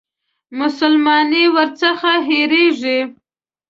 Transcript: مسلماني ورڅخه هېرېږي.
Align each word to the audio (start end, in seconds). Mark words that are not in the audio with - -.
مسلماني 0.59 1.43
ورڅخه 1.55 2.13
هېرېږي. 2.27 2.99